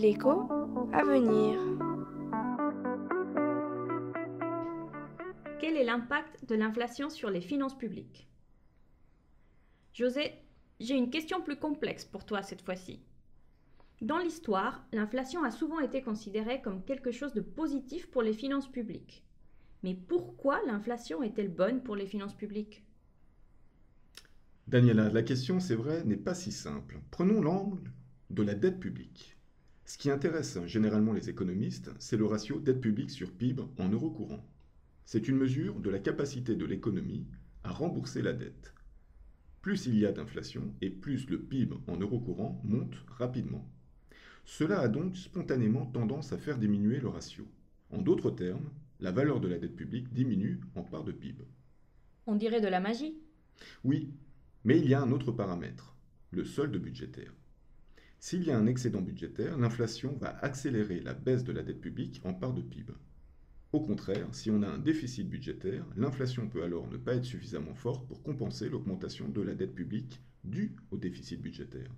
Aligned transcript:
L'écho 0.00 0.48
à 0.92 1.04
venir. 1.04 1.60
Quel 5.60 5.76
est 5.76 5.84
l'impact 5.84 6.46
de 6.48 6.54
l'inflation 6.54 7.10
sur 7.10 7.28
les 7.28 7.42
finances 7.42 7.76
publiques? 7.76 8.28
José, 9.92 10.32
j'ai 10.78 10.94
une 10.94 11.10
question 11.10 11.42
plus 11.42 11.56
complexe 11.56 12.06
pour 12.06 12.24
toi 12.24 12.42
cette 12.42 12.62
fois-ci. 12.62 13.00
Dans 14.00 14.18
l'histoire, 14.18 14.86
l'inflation 14.92 15.44
a 15.44 15.50
souvent 15.50 15.80
été 15.80 16.00
considérée 16.00 16.62
comme 16.62 16.82
quelque 16.82 17.10
chose 17.10 17.34
de 17.34 17.42
positif 17.42 18.10
pour 18.10 18.22
les 18.22 18.32
finances 18.32 18.72
publiques. 18.72 19.22
Mais 19.82 19.94
pourquoi 19.94 20.60
l'inflation 20.66 21.22
est-elle 21.22 21.54
bonne 21.54 21.82
pour 21.82 21.94
les 21.94 22.06
finances 22.06 22.36
publiques? 22.36 22.82
Daniela, 24.66 25.10
la 25.10 25.22
question, 25.22 25.60
c'est 25.60 25.74
vrai, 25.74 26.04
n'est 26.04 26.16
pas 26.16 26.34
si 26.34 26.52
simple. 26.52 27.00
Prenons 27.10 27.42
l'angle 27.42 27.90
de 28.30 28.42
la 28.44 28.54
dette 28.54 28.78
publique. 28.78 29.36
Ce 29.84 29.98
qui 29.98 30.08
intéresse 30.08 30.58
généralement 30.66 31.12
les 31.12 31.28
économistes, 31.28 31.90
c'est 31.98 32.16
le 32.16 32.26
ratio 32.26 32.60
dette 32.60 32.80
publique 32.80 33.10
sur 33.10 33.32
PIB 33.32 33.64
en 33.78 33.88
euros 33.88 34.10
courants. 34.10 34.46
C'est 35.04 35.26
une 35.26 35.36
mesure 35.36 35.80
de 35.80 35.90
la 35.90 35.98
capacité 35.98 36.54
de 36.54 36.64
l'économie 36.64 37.26
à 37.64 37.72
rembourser 37.72 38.22
la 38.22 38.32
dette. 38.32 38.72
Plus 39.62 39.86
il 39.86 39.98
y 39.98 40.06
a 40.06 40.12
d'inflation 40.12 40.72
et 40.80 40.90
plus 40.90 41.28
le 41.28 41.40
PIB 41.40 41.74
en 41.88 41.96
euros 41.96 42.20
courants 42.20 42.60
monte 42.62 42.94
rapidement. 43.08 43.68
Cela 44.44 44.78
a 44.78 44.88
donc 44.88 45.16
spontanément 45.16 45.86
tendance 45.86 46.32
à 46.32 46.38
faire 46.38 46.58
diminuer 46.58 47.00
le 47.00 47.08
ratio. 47.08 47.48
En 47.90 48.00
d'autres 48.00 48.30
termes, 48.30 48.70
la 49.00 49.10
valeur 49.10 49.40
de 49.40 49.48
la 49.48 49.58
dette 49.58 49.74
publique 49.74 50.12
diminue 50.12 50.60
en 50.76 50.82
part 50.82 51.02
de 51.02 51.12
PIB. 51.12 51.44
On 52.28 52.36
dirait 52.36 52.60
de 52.60 52.68
la 52.68 52.80
magie. 52.80 53.18
Oui, 53.82 54.14
mais 54.62 54.78
il 54.78 54.88
y 54.88 54.94
a 54.94 55.02
un 55.02 55.10
autre 55.10 55.32
paramètre, 55.32 55.96
le 56.30 56.44
solde 56.44 56.76
budgétaire. 56.76 57.34
S'il 58.22 58.44
y 58.44 58.50
a 58.50 58.58
un 58.58 58.66
excédent 58.66 59.00
budgétaire, 59.00 59.56
l'inflation 59.56 60.14
va 60.20 60.38
accélérer 60.44 61.00
la 61.00 61.14
baisse 61.14 61.42
de 61.42 61.52
la 61.52 61.62
dette 61.62 61.80
publique 61.80 62.20
en 62.22 62.34
part 62.34 62.52
de 62.52 62.60
PIB. 62.60 62.92
Au 63.72 63.80
contraire, 63.80 64.28
si 64.32 64.50
on 64.50 64.62
a 64.62 64.68
un 64.68 64.78
déficit 64.78 65.26
budgétaire, 65.26 65.86
l'inflation 65.96 66.46
peut 66.46 66.62
alors 66.62 66.86
ne 66.90 66.98
pas 66.98 67.14
être 67.14 67.24
suffisamment 67.24 67.74
forte 67.74 68.06
pour 68.06 68.22
compenser 68.22 68.68
l'augmentation 68.68 69.26
de 69.26 69.40
la 69.40 69.54
dette 69.54 69.74
publique 69.74 70.20
due 70.44 70.76
au 70.90 70.98
déficit 70.98 71.40
budgétaire. 71.40 71.90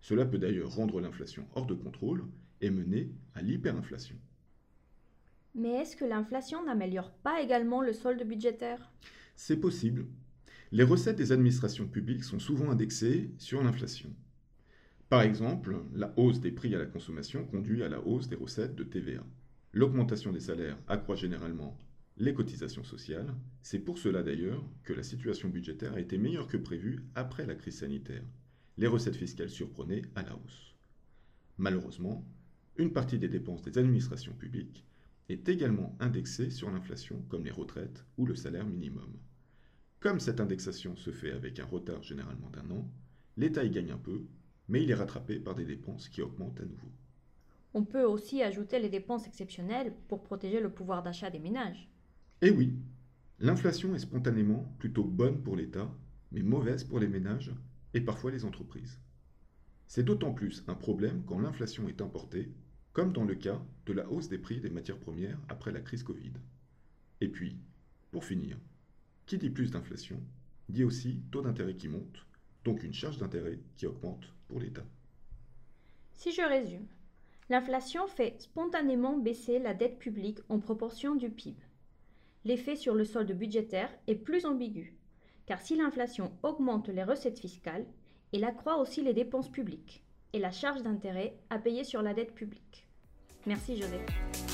Cela 0.00 0.26
peut 0.26 0.38
d'ailleurs 0.38 0.76
rendre 0.76 1.00
l'inflation 1.00 1.44
hors 1.56 1.66
de 1.66 1.74
contrôle 1.74 2.24
et 2.60 2.70
mener 2.70 3.10
à 3.34 3.42
l'hyperinflation. 3.42 4.16
Mais 5.56 5.70
est-ce 5.70 5.96
que 5.96 6.04
l'inflation 6.04 6.64
n'améliore 6.64 7.10
pas 7.10 7.42
également 7.42 7.82
le 7.82 7.92
solde 7.92 8.22
budgétaire? 8.22 8.92
C'est 9.34 9.56
possible. 9.56 10.06
Les 10.70 10.84
recettes 10.84 11.16
des 11.16 11.32
administrations 11.32 11.88
publiques 11.88 12.22
sont 12.22 12.38
souvent 12.38 12.70
indexées 12.70 13.32
sur 13.38 13.60
l'inflation. 13.60 14.14
Par 15.08 15.22
exemple, 15.22 15.76
la 15.94 16.12
hausse 16.16 16.40
des 16.40 16.50
prix 16.50 16.74
à 16.74 16.78
la 16.78 16.86
consommation 16.86 17.44
conduit 17.44 17.82
à 17.82 17.88
la 17.88 18.00
hausse 18.00 18.28
des 18.28 18.36
recettes 18.36 18.76
de 18.76 18.84
TVA. 18.84 19.24
L'augmentation 19.72 20.32
des 20.32 20.40
salaires 20.40 20.78
accroît 20.86 21.16
généralement 21.16 21.78
les 22.18 22.34
cotisations 22.34 22.84
sociales. 22.84 23.32
C'est 23.62 23.78
pour 23.78 23.98
cela 23.98 24.22
d'ailleurs 24.22 24.64
que 24.82 24.92
la 24.92 25.02
situation 25.02 25.48
budgétaire 25.48 25.94
a 25.94 26.00
été 26.00 26.18
meilleure 26.18 26.48
que 26.48 26.56
prévu 26.56 27.04
après 27.14 27.46
la 27.46 27.54
crise 27.54 27.78
sanitaire 27.78 28.24
les 28.78 28.86
recettes 28.86 29.16
fiscales 29.16 29.50
surprenaient 29.50 30.02
à 30.14 30.22
la 30.22 30.36
hausse. 30.36 30.76
Malheureusement, 31.58 32.24
une 32.76 32.92
partie 32.92 33.18
des 33.18 33.28
dépenses 33.28 33.62
des 33.62 33.76
administrations 33.76 34.32
publiques 34.32 34.86
est 35.28 35.48
également 35.48 35.96
indexée 35.98 36.50
sur 36.50 36.70
l'inflation, 36.70 37.20
comme 37.28 37.44
les 37.44 37.50
retraites 37.50 38.04
ou 38.16 38.24
le 38.24 38.36
salaire 38.36 38.66
minimum. 38.66 39.12
Comme 39.98 40.20
cette 40.20 40.40
indexation 40.40 40.96
se 40.96 41.10
fait 41.10 41.32
avec 41.32 41.58
un 41.58 41.64
retard 41.64 42.04
généralement 42.04 42.50
d'un 42.50 42.70
an, 42.70 42.88
l'État 43.36 43.64
y 43.64 43.70
gagne 43.70 43.90
un 43.90 43.98
peu, 43.98 44.22
mais 44.68 44.82
il 44.82 44.90
est 44.90 44.94
rattrapé 44.94 45.38
par 45.38 45.54
des 45.54 45.64
dépenses 45.64 46.08
qui 46.08 46.22
augmentent 46.22 46.60
à 46.60 46.64
nouveau. 46.64 46.88
On 47.74 47.84
peut 47.84 48.04
aussi 48.04 48.42
ajouter 48.42 48.78
les 48.78 48.88
dépenses 48.88 49.26
exceptionnelles 49.26 49.92
pour 50.08 50.22
protéger 50.22 50.60
le 50.60 50.70
pouvoir 50.70 51.02
d'achat 51.02 51.30
des 51.30 51.38
ménages. 51.38 51.88
Eh 52.40 52.50
oui, 52.50 52.74
l'inflation 53.40 53.94
est 53.94 54.00
spontanément 54.00 54.74
plutôt 54.78 55.04
bonne 55.04 55.42
pour 55.42 55.56
l'État, 55.56 55.90
mais 56.32 56.42
mauvaise 56.42 56.84
pour 56.84 56.98
les 56.98 57.08
ménages 57.08 57.52
et 57.94 58.00
parfois 58.00 58.30
les 58.30 58.44
entreprises. 58.44 58.98
C'est 59.86 60.02
d'autant 60.02 60.32
plus 60.32 60.64
un 60.68 60.74
problème 60.74 61.22
quand 61.26 61.38
l'inflation 61.38 61.88
est 61.88 62.02
importée, 62.02 62.52
comme 62.92 63.12
dans 63.12 63.24
le 63.24 63.34
cas 63.34 63.62
de 63.86 63.92
la 63.92 64.10
hausse 64.10 64.28
des 64.28 64.38
prix 64.38 64.60
des 64.60 64.70
matières 64.70 64.98
premières 64.98 65.40
après 65.48 65.72
la 65.72 65.80
crise 65.80 66.02
Covid. 66.02 66.32
Et 67.20 67.28
puis, 67.28 67.58
pour 68.10 68.24
finir, 68.24 68.58
qui 69.26 69.38
dit 69.38 69.50
plus 69.50 69.70
d'inflation 69.70 70.20
dit 70.68 70.84
aussi 70.84 71.22
taux 71.30 71.42
d'intérêt 71.42 71.76
qui 71.76 71.88
monte, 71.88 72.26
donc 72.68 72.82
une 72.82 72.92
charge 72.92 73.18
d'intérêt 73.18 73.58
qui 73.76 73.86
augmente 73.86 74.28
pour 74.46 74.60
l'État. 74.60 74.84
Si 76.12 76.32
je 76.32 76.42
résume, 76.42 76.86
l'inflation 77.48 78.06
fait 78.06 78.40
spontanément 78.40 79.16
baisser 79.16 79.58
la 79.58 79.72
dette 79.72 79.98
publique 79.98 80.40
en 80.48 80.58
proportion 80.58 81.14
du 81.14 81.30
PIB. 81.30 81.56
L'effet 82.44 82.76
sur 82.76 82.94
le 82.94 83.04
solde 83.04 83.32
budgétaire 83.32 83.90
est 84.06 84.14
plus 84.14 84.44
ambigu 84.44 84.98
car 85.46 85.62
si 85.62 85.76
l'inflation 85.76 86.30
augmente 86.42 86.88
les 86.88 87.02
recettes 87.02 87.38
fiscales, 87.38 87.86
elle 88.34 88.44
accroît 88.44 88.76
aussi 88.76 89.00
les 89.00 89.14
dépenses 89.14 89.50
publiques 89.50 90.04
et 90.34 90.38
la 90.38 90.50
charge 90.50 90.82
d'intérêt 90.82 91.38
à 91.48 91.58
payer 91.58 91.84
sur 91.84 92.02
la 92.02 92.12
dette 92.12 92.34
publique. 92.34 92.86
Merci 93.46 93.78
Joseph. 93.78 94.47